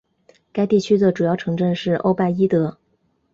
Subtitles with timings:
[0.51, 2.79] 该地区的主要城镇是欧拜伊德。